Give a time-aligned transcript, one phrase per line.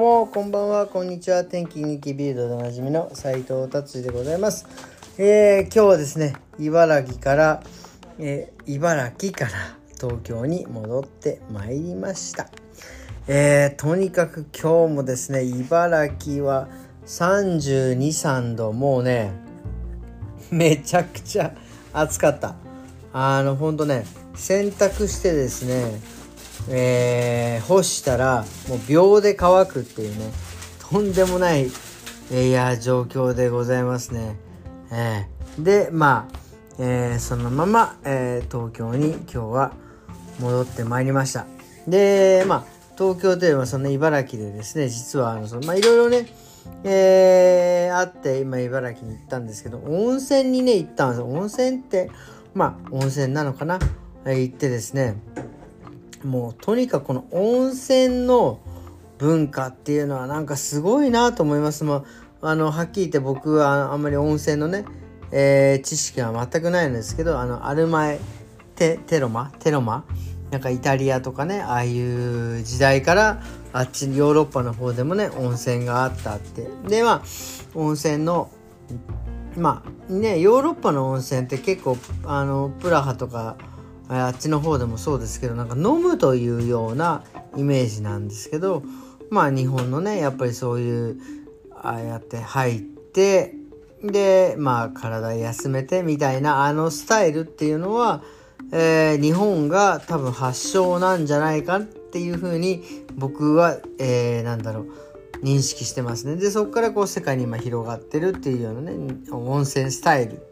[0.00, 1.44] もこんばんはこんにちは。
[1.44, 4.66] 天気日記ビルドでおなじみの斉藤達でございます、
[5.18, 7.62] えー、今日はですね茨城から、
[8.18, 9.50] えー、茨城から
[10.00, 12.48] 東京に戻ってまいりました。
[13.28, 16.68] えー、とにかく今日もですね茨城は
[17.04, 19.32] 32、3度もうね
[20.50, 21.52] めちゃくちゃ
[21.92, 22.54] 暑かった。
[23.12, 26.00] あのほんとね洗濯してですね
[26.72, 30.32] えー、干したらもう秒で乾くっていうね
[30.90, 34.36] とんでもないいや状況でございますね、
[34.92, 36.38] えー、でまあ、
[36.78, 39.72] えー、そのまま、えー、東京に今日は
[40.38, 41.46] 戻ってまいりました。
[41.88, 42.64] でまあ
[42.96, 46.26] 東京といえばその茨城でですね実はあのそのまあいろいろね
[46.84, 51.22] えー、あって今茨城に行ったんですけど温泉にね行ったんです。
[51.22, 52.10] 温泉って
[52.54, 53.78] まあ温泉なのかな、
[54.24, 55.16] えー、行ってですね
[56.24, 58.60] もうとにかくこの温泉の
[59.18, 61.84] 文化っていうのはなんかすごいなと思います。
[61.84, 62.04] ま
[62.42, 64.84] あ、あのはっきり言って僕はあんまり温泉のね、
[65.30, 68.20] えー、知識は全くないんですけどあのアルマエ
[68.76, 70.04] テテロマテロマ
[70.50, 77.22] なんかイタリアとかねああいう時代からあっちヨーロッパの方でもね温泉があったってでまあ
[77.74, 78.50] 温泉の
[79.56, 83.56] まあねヨーロッパの温泉って結構あのプラハとか
[84.18, 87.22] あっちの方でもそうですけどなんか飲むというような
[87.56, 88.82] イメージなんですけど
[89.30, 91.20] まあ日本のねやっぱりそういう
[91.70, 93.54] ああやって入って
[94.02, 98.22] でまあ体休めてみたいなあのスタイルっていうのは、
[98.72, 102.82] えー、日本が多分発祥なんじゃないかっていうふうに
[103.14, 104.86] 僕は、えー、なんだろう
[105.44, 106.36] 認識してますね。
[106.36, 110.42] でそこからこう世界に今広がってるっていうようなね温泉スタイル。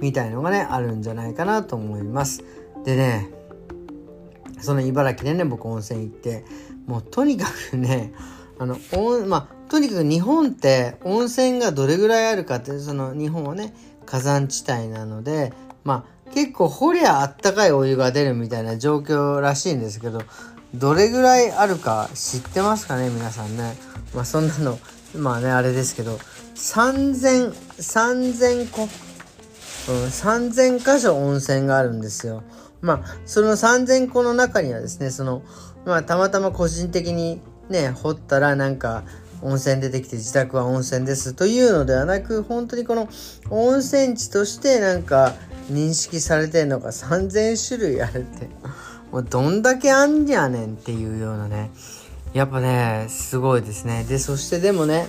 [0.00, 2.44] みたいのがねあるんじゃないかなと思います。
[2.84, 3.30] でね
[4.60, 6.44] その茨城でね僕温泉行って
[6.86, 8.12] もうとにかくね
[8.58, 8.76] あの
[9.26, 13.74] まあとにかく日本って温泉がどれぐらいあるかってその日本はね
[14.06, 15.52] 火山地帯なので
[15.84, 20.22] まあ結構掘りゃあったかいお湯が出るみたいな状況らしいんですけど
[20.74, 23.76] どれぐらいあるか知ってますかね皆さんね。
[24.14, 24.78] まあそんなの
[25.14, 26.18] まあねあれですけど
[26.54, 28.88] 3000 3000個
[29.88, 32.42] うん、3000箇所温泉があるんですよ。
[32.80, 35.42] まあ、その3000個の中にはですね、その、
[35.84, 39.04] まあ、たまたま個人的にね、掘ったらなんか、
[39.42, 43.08] 温泉出てきて自宅は温泉ですというのではなく、本当にこの
[43.50, 45.34] 温泉地としてなんか
[45.70, 48.48] 認識されてるのが3000種類あるって、
[49.12, 51.70] もうどんだけあんじゃねんっていうようなね、
[52.32, 54.04] やっぱね、すごいですね。
[54.08, 55.06] で、そしてでもね、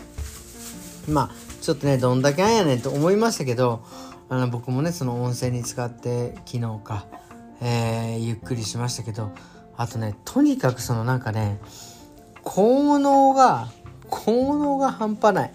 [1.08, 3.82] まあ、ちょっとね、どんだけあんやねんと思いましたけど、
[4.30, 7.06] あの僕もねその温泉に使って昨日か、
[7.62, 9.32] えー、ゆっくりしましたけど
[9.78, 11.60] あとねとにかくそのなんかね
[12.44, 13.70] 効能が
[14.10, 15.52] 効能が半端ない。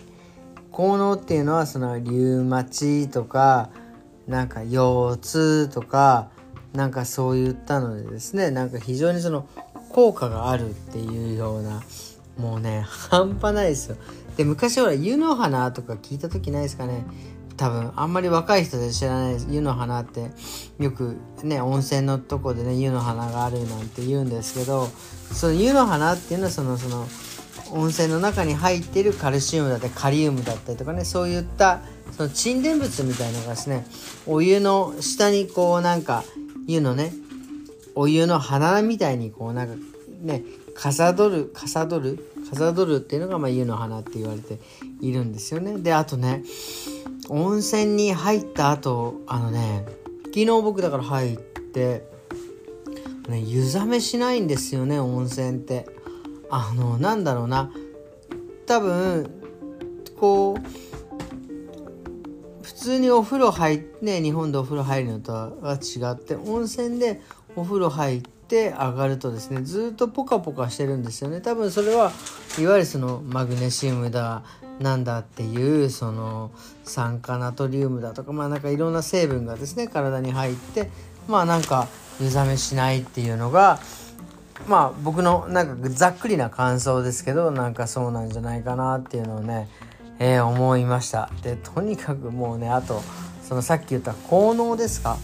[0.70, 3.70] 効能っていうのはそのリウマチとか
[4.26, 6.30] なんか腰痛とか
[6.72, 9.46] なんかそういったのでですねなんか非常にその
[9.90, 11.82] 効果があるっていうような
[12.38, 13.96] もうね半端ないですよ。
[14.36, 17.04] で昔ほら湯の花とか聞いた時ないですかね。
[17.62, 20.32] 多分あんまり若い人で知らない湯の花って
[20.80, 24.86] よくね温泉のとこでね湯の花があるなんて言うんですけど
[25.32, 27.06] その湯の花っていうのはそのその
[27.70, 33.86] 温泉の中に入っているカルシウムだったりカリウムだったりとかねそういったその沈殿物みたいなのがですね
[34.26, 36.24] お湯の下にこうなんか
[36.66, 37.12] 湯のね
[37.94, 39.76] お湯の花みたいにこうなんか
[40.20, 40.42] ね
[40.74, 42.18] かさどるかさどる
[42.50, 44.58] かさどるっていうのがまあ湯の花って言われて
[45.00, 45.78] いるんですよね。
[45.78, 46.42] であとね
[47.32, 49.86] 温泉に入った後あのね
[50.26, 52.06] 昨日僕だから入って
[53.28, 55.86] ね湯冷めしないんですよね温泉って。
[56.54, 57.72] あのなんだろうな。
[58.66, 59.30] 多分
[60.20, 60.62] こう
[62.62, 67.22] 普通にお風呂入ってね日本でお風呂入るのとは違って温泉で
[67.56, 68.28] お風呂入って
[68.60, 71.40] 上がるとですねずっとポカポカしてるんですよね。
[71.40, 72.12] 多分それは
[72.58, 74.42] いわゆるそのマグネシウムだ
[74.80, 76.50] なんだっていうその
[76.84, 80.90] 酸化ナトリウムだとかまあなんかいろんな成分がですね体に入って
[81.28, 81.88] まあなんか
[82.20, 83.78] 湯冷めしないっていうのが
[84.68, 89.68] まあ僕のなんかざっくりな感想ですけどなんかそうなんじゃないかなっていうのをね、
[90.18, 91.30] えー、思いました。
[91.42, 93.02] でとにかくもうねあと
[93.42, 95.16] そのさっき言った効能ですか？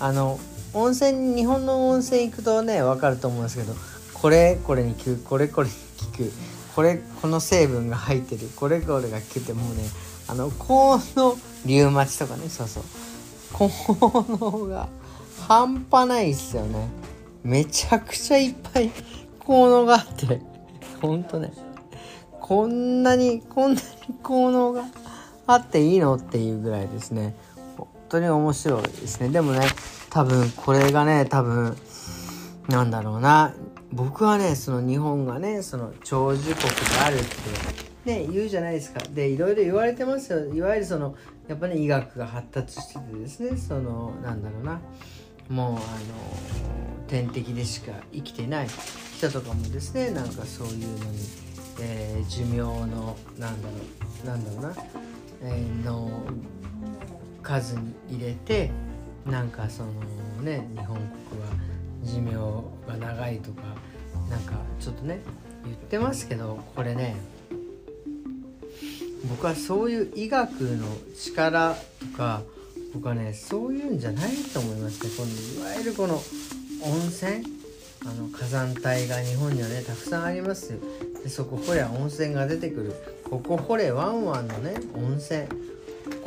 [0.00, 0.38] あの
[0.74, 3.74] 温泉日本の温泉行くとね分かると思うんですけど
[4.14, 6.32] これこれに効くこれこれに効く
[6.74, 9.82] これこの成分が入ってるこれこれが効くってもうね
[10.28, 11.36] あの効能
[11.66, 12.84] リウマチとかねそうそう。
[13.52, 13.68] 効
[14.40, 14.88] 能が
[15.46, 16.88] 半端ないっすよね。
[17.42, 18.90] めちゃくちゃいっぱい
[19.40, 20.40] 効能があって。
[21.00, 21.52] ほんとね。
[22.40, 24.84] こんなにこんなに効能が
[25.46, 27.34] あっていいのっていうぐらいですね。
[27.76, 29.28] 本当に面白いですね。
[29.28, 29.66] でもね
[30.12, 31.74] 多分これがね多分
[32.68, 33.54] なんだろうな。
[33.92, 36.70] 僕はねその日本がねその長寿国で
[37.02, 37.18] あるっ
[38.04, 39.00] てね言うじゃないですか。
[39.10, 40.54] でいろいろ言われてますよ。
[40.54, 41.14] いわゆるその
[41.48, 43.56] やっぱり医学が発達しててですね。
[43.56, 44.80] そのなんだろうな。
[45.48, 45.80] もうあの
[47.08, 48.66] 天敵でしか生きてない
[49.16, 51.18] 人とかもですねなんかそういうのに、
[51.80, 53.74] えー、寿命のなんだろ
[54.24, 54.74] うなんだろうな、
[55.42, 56.10] えー、の
[57.42, 58.70] 数に入れて
[59.26, 59.90] なんかその
[60.42, 61.48] ね日本国は
[62.04, 62.34] 寿命
[62.86, 63.62] が長いとか
[64.28, 65.20] なんかちょっとね
[65.64, 67.16] 言ってますけどこれね
[69.28, 70.86] 僕はそういう医学の
[71.16, 72.42] 力とか
[72.92, 76.14] 僕はねそういうんじゃないと思いますねこのいわゆるこの
[76.82, 77.46] 温泉
[78.04, 80.78] あの火山帯が日本にはねたくさんあります
[81.22, 82.92] でそこ掘れ温泉が出てくる。
[83.32, 85.46] ここ掘れワンワンのね温泉。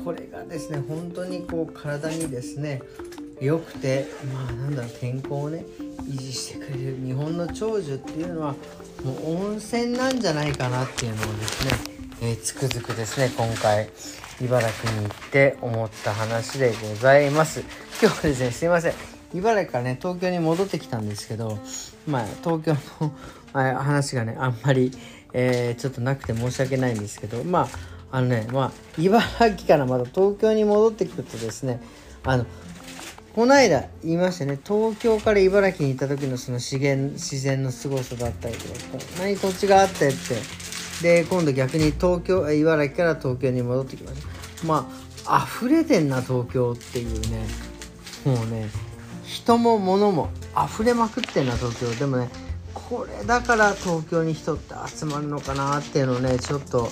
[0.06, 2.82] これがですね本当にこう体にですね
[3.42, 5.66] 良くてまあなんだろう健康をね
[6.04, 8.56] 維持してくれる日本の長寿っていうのは
[9.04, 11.72] もう温泉なんじゃないかなっていうのをですね、
[12.22, 13.90] えー、つくづくですね今回
[14.42, 17.62] 茨城に行って思った話でございます。
[18.02, 18.94] 今日はですねすいません。
[19.34, 21.58] 茨城からね東京に戻ってきたんですけど
[22.08, 24.92] まあ東京の話がねあんまり、
[25.34, 29.22] えー、ちょっとなくて申し訳ないんですけどまああのねまあ茨
[29.58, 31.82] 城からまた東京に戻ってくるとですね
[32.24, 32.46] あの
[33.34, 40.16] この間言いましたね東京から茨城に行った時のその資源自然の凄さだったりとかこんなに土地があってって。
[41.02, 44.22] で今度逆に東京茨城から東京に戻ってきまし
[44.62, 44.66] た。
[44.66, 44.90] ま
[45.26, 47.46] あ溢れてんな東京っていうね。
[48.24, 48.70] もうね
[49.26, 51.94] 人も物も溢れまくってんな東京。
[51.96, 52.30] でもね
[52.74, 56.88] これだから東京に人って集まるのかなっていうのをねちょっと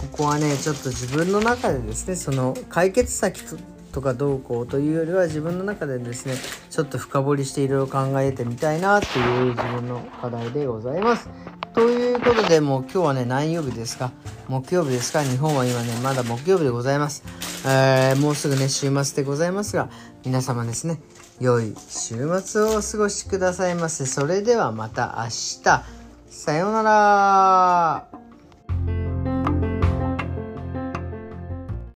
[0.00, 3.38] ここはねちょっと自分の中でですねその解決策
[3.92, 6.34] とかどうこうというよりは自分の中でですね
[6.70, 11.28] ちょっと深掘りしていろいろ考えてみたいなっていう自分の課題でございます。
[11.74, 14.10] ということでもう今日はね何曜日ですか？
[14.48, 15.22] 木曜日ですか？
[15.22, 17.22] 日本は今ねまだ木曜日でございます。
[17.66, 19.90] えー、もうすぐね週末でございますが
[20.24, 20.98] 皆様ですね
[21.40, 24.06] 良い週末をお過ごしくださいませ。
[24.06, 25.26] それではまた明
[25.62, 25.84] 日。
[26.28, 28.09] さようなら。